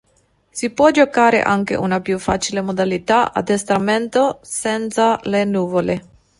[0.51, 6.01] Si può giocare anche una più facile modalità "addestramento", senza le nuvole.